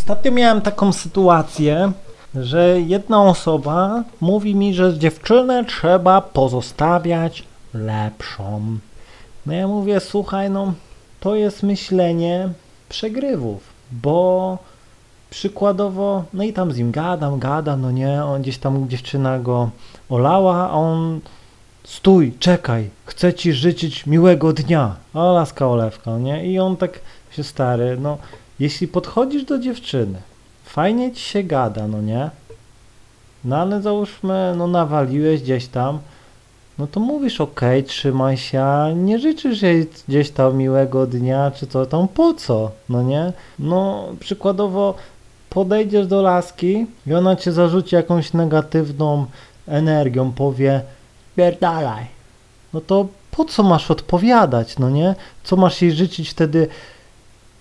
[0.00, 1.92] Ostatnio miałem taką sytuację,
[2.34, 8.78] że jedna osoba mówi mi, że dziewczynę trzeba pozostawiać lepszą.
[9.46, 10.72] No ja mówię, słuchaj, no
[11.20, 12.48] to jest myślenie
[12.88, 14.58] przegrywów, bo
[15.30, 19.70] przykładowo, no i tam z nim gadam, gadam, no nie, on gdzieś tam dziewczyna go
[20.08, 21.20] olała, a on
[21.84, 24.96] stój, czekaj, chcę ci życzyć miłego dnia.
[25.14, 26.52] O, laska olewka, nie?
[26.52, 28.18] I on tak się stary, no
[28.60, 30.18] jeśli podchodzisz do dziewczyny,
[30.64, 32.30] fajnie ci się gada, no nie?
[33.44, 35.98] No ale załóżmy, no nawaliłeś gdzieś tam,
[36.78, 38.66] no to mówisz okej, trzymaj się,
[38.96, 43.32] nie życzysz jej gdzieś tam miłego dnia, czy co tam, po co, no nie?
[43.58, 44.94] No przykładowo
[45.50, 49.26] podejdziesz do laski i ona cię zarzuci jakąś negatywną
[49.66, 50.82] energią, powie
[51.36, 52.06] pierdalaj.
[52.72, 55.14] No to po co masz odpowiadać, no nie?
[55.44, 56.68] Co masz jej życzyć wtedy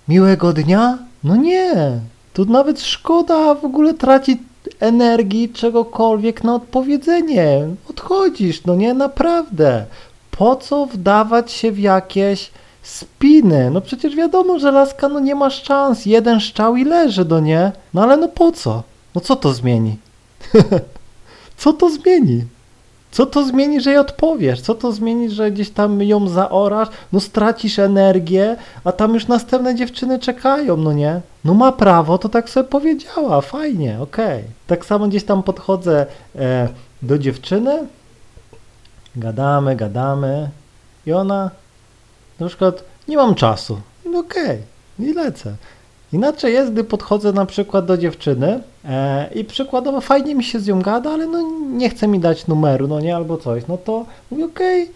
[0.09, 0.97] miłego dnia?
[1.23, 1.99] No nie.
[2.33, 4.39] Tu nawet szkoda w ogóle tracić
[4.79, 7.67] energii, czegokolwiek na odpowiedzenie.
[7.89, 9.85] Odchodzisz, no nie, naprawdę.
[10.31, 12.51] Po co wdawać się w jakieś
[12.83, 13.71] spiny?
[13.71, 16.05] No przecież wiadomo, że laska no nie ma szans.
[16.05, 17.71] Jeden szczał i leży, no nie?
[17.93, 18.83] No ale no po co?
[19.15, 19.97] No co to zmieni?
[21.57, 22.43] co to zmieni?
[23.11, 24.61] Co to zmieni, że jej odpowiesz?
[24.61, 26.87] Co to zmieni, że gdzieś tam ją zaorasz?
[27.13, 31.21] No stracisz energię, a tam już następne dziewczyny czekają, no nie?
[31.45, 34.43] No ma prawo, to tak sobie powiedziała, fajnie, okej.
[34.67, 36.67] Tak samo gdzieś tam podchodzę e,
[37.01, 37.87] do dziewczyny,
[39.15, 40.49] gadamy, gadamy
[41.05, 41.51] i ona
[42.39, 43.81] na przykład nie mam czasu.
[44.05, 44.61] No okej,
[44.99, 45.55] i lecę.
[46.13, 50.67] Inaczej jest, gdy podchodzę na przykład do dziewczyny e, i przykładowo fajnie mi się z
[50.67, 54.05] nią gada, ale no nie chce mi dać numeru, no nie, albo coś, no to
[54.31, 54.91] mówię okej,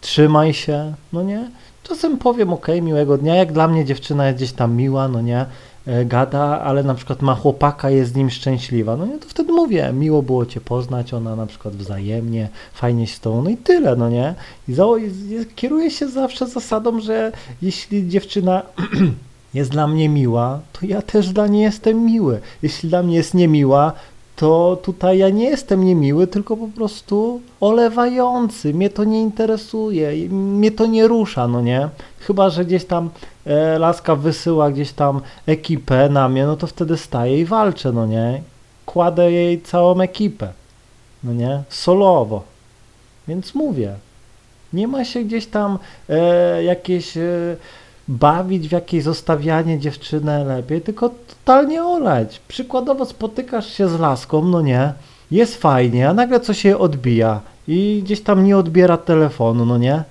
[0.00, 1.50] trzymaj się, no nie.
[1.82, 5.46] Czasem powiem okej, miłego dnia, jak dla mnie dziewczyna jest gdzieś tam miła, no nie,
[5.86, 9.52] e, gada, ale na przykład ma chłopaka, jest z nim szczęśliwa, no nie, to wtedy
[9.52, 13.56] mówię, miło było Cię poznać, ona na przykład wzajemnie, fajnie się z tą, no i
[13.56, 14.34] tyle, no nie.
[14.68, 17.32] I, za, i kieruję się zawsze zasadą, że
[17.62, 18.62] jeśli dziewczyna
[19.54, 22.40] jest dla mnie miła, to ja też dla niej jestem miły.
[22.62, 23.92] Jeśli dla mnie jest niemiła,
[24.36, 28.74] to tutaj ja nie jestem niemiły, tylko po prostu olewający.
[28.74, 31.88] Mnie to nie interesuje, mnie to nie rusza, no nie?
[32.18, 33.10] Chyba, że gdzieś tam
[33.46, 38.06] e, laska wysyła gdzieś tam ekipę na mnie, no to wtedy staję i walczę, no
[38.06, 38.42] nie?
[38.86, 40.48] Kładę jej całą ekipę,
[41.24, 41.62] no nie?
[41.68, 42.42] Solowo.
[43.28, 43.94] Więc mówię,
[44.72, 47.16] nie ma się gdzieś tam e, jakieś...
[47.16, 47.56] E,
[48.08, 52.40] bawić w jakieś zostawianie dziewczynę lepiej, tylko totalnie oleć.
[52.48, 54.92] Przykładowo spotykasz się z laską, no nie,
[55.30, 60.04] jest fajnie, a nagle coś się odbija i gdzieś tam nie odbiera telefonu, no nie?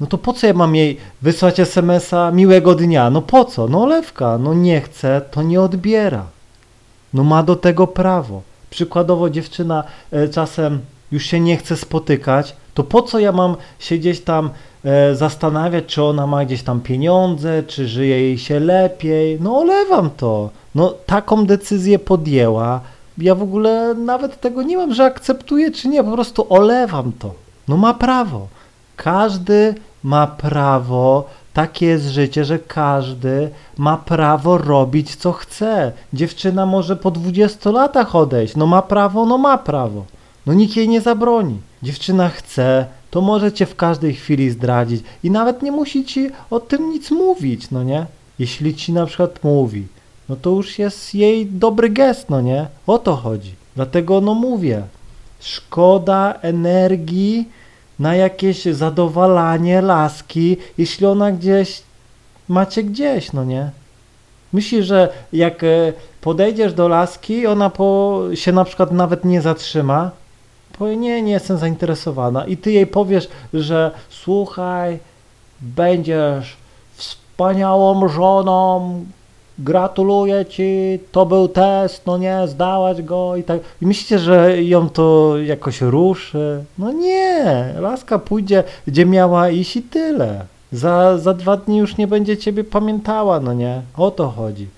[0.00, 3.10] No to po co ja mam jej wysłać smsa miłego dnia?
[3.10, 3.68] No po co?
[3.68, 6.26] No olewka, no nie chce, to nie odbiera.
[7.14, 8.42] No ma do tego prawo.
[8.70, 10.80] Przykładowo dziewczyna e, czasem
[11.12, 14.50] już się nie chce spotykać, to po co ja mam się gdzieś tam
[14.84, 19.38] e, zastanawiać, czy ona ma gdzieś tam pieniądze, czy żyje jej się lepiej?
[19.40, 20.50] No olewam to.
[20.74, 22.80] No taką decyzję podjęła.
[23.18, 27.34] Ja w ogóle nawet tego nie mam, że akceptuję czy nie, po prostu olewam to.
[27.68, 28.48] No ma prawo.
[28.96, 35.92] Każdy ma prawo, takie jest życie, że każdy ma prawo robić co chce.
[36.12, 40.04] Dziewczyna może po 20 latach odejść, no ma prawo, no ma prawo.
[40.48, 41.60] No nikt jej nie zabroni.
[41.82, 46.60] Dziewczyna chce, to może cię w każdej chwili zdradzić i nawet nie musi ci o
[46.60, 48.06] tym nic mówić, no nie?
[48.38, 49.86] Jeśli ci na przykład mówi,
[50.28, 52.66] no to już jest jej dobry gest, no nie?
[52.86, 53.54] O to chodzi.
[53.76, 54.82] Dlatego no mówię,
[55.40, 57.48] szkoda energii
[57.98, 61.82] na jakieś zadowalanie laski, jeśli ona gdzieś
[62.48, 63.70] macie gdzieś, no nie?
[64.52, 70.10] Myślisz, że jak e, podejdziesz do laski, ona po, się na przykład nawet nie zatrzyma,
[70.78, 74.98] powie, nie, nie jestem zainteresowana i ty jej powiesz, że słuchaj,
[75.60, 76.56] będziesz
[76.96, 79.04] wspaniałą żoną,
[79.58, 83.60] gratuluję ci, to był test, no nie, zdałaś go i tak.
[83.82, 86.64] I myślicie, że ją to jakoś ruszy?
[86.78, 90.44] No nie, laska pójdzie, gdzie miała iść i tyle.
[90.72, 93.82] Za, za dwa dni już nie będzie ciebie pamiętała, no nie?
[93.96, 94.68] O to chodzi.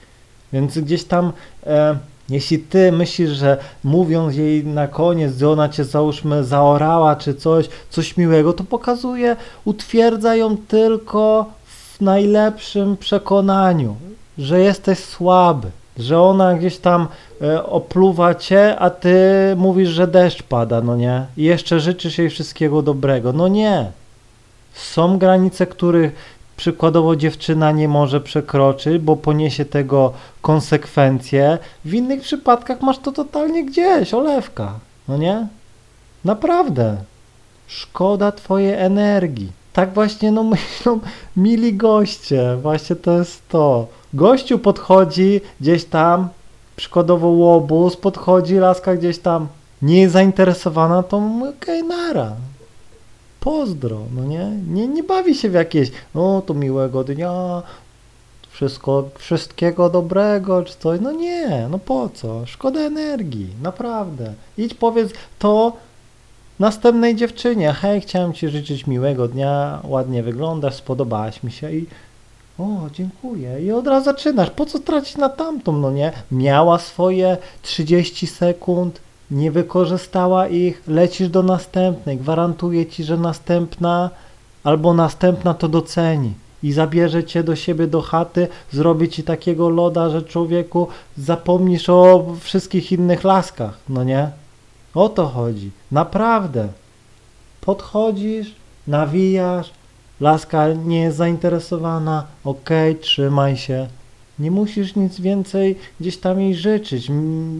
[0.52, 1.32] Więc gdzieś tam
[1.66, 1.96] e,
[2.30, 7.68] jeśli ty myślisz, że mówiąc jej na koniec, że ona cię załóżmy zaorała czy coś,
[7.90, 13.96] coś miłego, to pokazuje, utwierdza ją tylko w najlepszym przekonaniu,
[14.38, 15.68] że jesteś słaby,
[15.98, 17.08] że ona gdzieś tam
[17.42, 19.14] e, opluwa cię, a ty
[19.56, 21.26] mówisz, że deszcz pada, no nie?
[21.36, 23.32] I jeszcze życzysz jej wszystkiego dobrego.
[23.32, 23.90] No nie.
[24.74, 30.12] Są granice, których przykładowo dziewczyna nie może przekroczyć, bo poniesie tego
[30.42, 31.58] konsekwencje.
[31.84, 34.72] W innych przypadkach masz to totalnie gdzieś, olewka.
[35.08, 35.46] No nie?
[36.24, 36.96] Naprawdę.
[37.66, 39.52] Szkoda twojej energii.
[39.72, 41.00] Tak właśnie no myślą
[41.36, 42.56] mili goście.
[42.62, 43.86] Właśnie to jest to.
[44.14, 46.28] Gościu podchodzi gdzieś tam,
[46.76, 49.48] przykładowo łobuz, podchodzi, laska gdzieś tam
[49.82, 52.32] nie jest zainteresowana, to okej, okay, nara.
[53.40, 54.50] Pozdro, no nie?
[54.68, 54.88] nie?
[54.88, 57.62] Nie bawi się w jakieś, no to miłego dnia,
[58.50, 61.00] wszystko, wszystkiego dobrego, czy coś.
[61.00, 62.46] No nie, no po co?
[62.46, 64.32] Szkoda energii, naprawdę.
[64.58, 65.76] Idź powiedz to
[66.58, 67.72] następnej dziewczynie.
[67.72, 71.86] Hej, chciałem Ci życzyć miłego dnia, ładnie wyglądasz, spodobałaś mi się i
[72.58, 73.62] o, dziękuję.
[73.62, 74.50] I od razu zaczynasz.
[74.50, 76.12] Po co tracić na tamtą, no nie?
[76.32, 82.16] Miała swoje 30 sekund, nie wykorzystała ich, lecisz do następnej.
[82.16, 84.10] Gwarantuję ci, że następna
[84.64, 86.32] albo następna to doceni
[86.62, 90.88] i zabierze cię do siebie do chaty, zrobi ci takiego loda, że człowieku
[91.18, 94.30] zapomnisz o wszystkich innych laskach, no nie?
[94.94, 95.70] O to chodzi.
[95.92, 96.68] Naprawdę.
[97.60, 98.54] Podchodzisz,
[98.86, 99.70] nawijasz,
[100.20, 103.88] laska nie jest zainteresowana, okej, okay, trzymaj się.
[104.38, 107.10] Nie musisz nic więcej gdzieś tam jej życzyć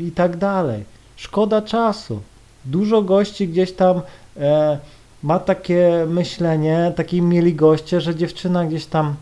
[0.00, 0.84] i tak dalej.
[1.20, 2.20] Szkoda czasu.
[2.64, 4.00] Dużo gości gdzieś tam
[4.36, 4.78] e,
[5.22, 9.14] ma takie myślenie, taki mieli goście, że dziewczyna gdzieś tam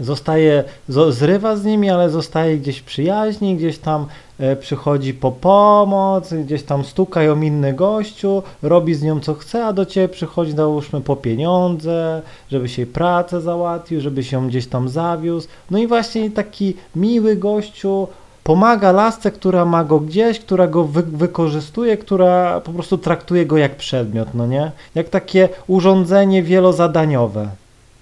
[0.00, 0.64] zostaje,
[1.08, 4.06] zrywa z nimi, ale zostaje gdzieś przyjaźni, gdzieś tam
[4.38, 9.66] e, przychodzi po pomoc, gdzieś tam stuka ją inny gościu, robi z nią co chce,
[9.66, 14.88] a do ciebie przychodzi załóżmy po pieniądze, żeby się pracę załatwił, żeby się gdzieś tam
[14.88, 15.48] zawiózł.
[15.70, 18.08] No i właśnie taki miły gościu
[18.44, 23.56] pomaga lasce, która ma go gdzieś, która go wy wykorzystuje, która po prostu traktuje go
[23.56, 24.72] jak przedmiot, no nie?
[24.94, 27.48] Jak takie urządzenie wielozadaniowe.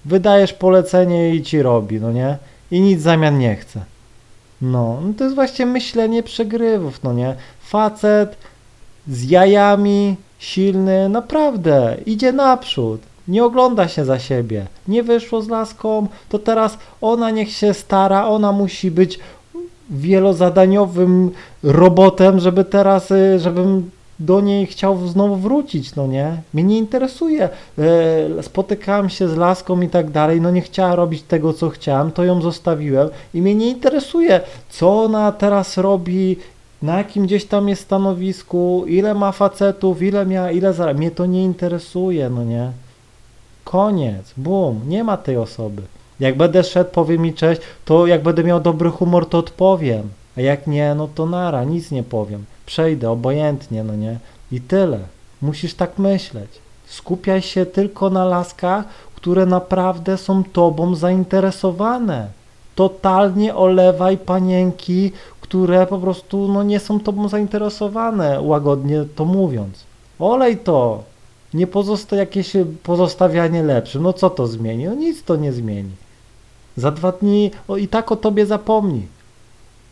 [0.05, 2.37] Wydajesz polecenie i ci robi, no nie?
[2.71, 3.81] I nic w zamian nie chce.
[4.63, 7.35] No, no to jest właśnie myślenie przegrywów, no nie?
[7.61, 8.37] Facet
[9.09, 13.01] z jajami, silny, naprawdę, idzie naprzód.
[13.29, 14.67] Nie ogląda się za siebie.
[14.89, 19.19] Nie wyszło z laską, to teraz ona niech się stara, ona musi być
[19.93, 21.31] wielozadaniowym
[21.63, 26.43] robotem, żeby teraz, y, żebym do niej chciał znowu wrócić, no nie?
[26.55, 27.49] Mnie nie interesuje.
[27.79, 32.13] E, spotykałem się z laską i tak dalej, no nie chciała robić tego, co chciałem,
[32.13, 34.41] to ją zostawiłem i mnie nie interesuje,
[34.71, 36.37] co ona teraz robi,
[36.83, 40.95] na jakim gdzieś tam jest stanowisku, ile ma facetów, ile miała, ile za...
[40.95, 42.73] Mnie to nie interesuje, no nie?
[43.65, 45.83] Koniec, bum, nie ma tej osoby.
[46.23, 50.09] Jak będę szedł, powie mi cześć, to jak będę miał dobry humor, to odpowiem.
[50.37, 52.45] A jak nie, no to nara, nic nie powiem.
[52.67, 54.19] Przejdę obojętnie, no nie?
[54.53, 54.99] I tyle.
[55.41, 56.51] Musisz tak myśleć.
[56.87, 58.85] Skupiaj się tylko na laskach,
[59.17, 62.29] które naprawdę są tobą zainteresowane.
[62.75, 69.85] Totalnie olewaj panienki, które po prostu no, nie są tobą zainteresowane, łagodnie to mówiąc.
[70.19, 71.03] Olej to.
[71.55, 72.53] Nie pozosta jakieś
[72.83, 74.03] pozostawianie lepszym.
[74.03, 74.85] No co to zmieni?
[74.85, 75.91] No nic to nie zmieni.
[76.77, 79.07] Za dwa dni o, i tak o tobie zapomni.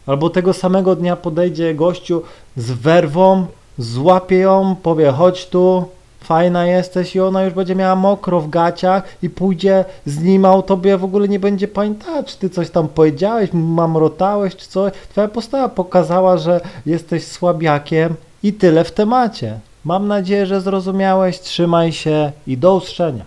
[0.06, 2.22] Albo tego samego dnia podejdzie gościu
[2.56, 3.46] z werwą,
[3.78, 5.84] złapie ją, powie chodź tu,
[6.20, 10.52] fajna jesteś i ona już będzie miała mokro w gaciach i pójdzie z nim, a
[10.52, 14.92] o tobie w ogóle nie będzie pamiętać, czy ty coś tam powiedziałeś, mamrotałeś, czy coś.
[15.10, 19.58] Twoja postawa pokazała, że jesteś słabiakiem i tyle w temacie.
[19.84, 23.25] Mam nadzieję, że zrozumiałeś, trzymaj się i do usłyszenia.